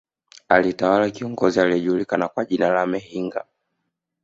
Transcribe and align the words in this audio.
Alitawala 0.49 1.09
kiongozi 1.09 1.59
aliyejulikana 1.59 2.27
kwa 2.27 2.45
jina 2.45 2.69
la 2.69 2.87
Mehinga 2.87 3.45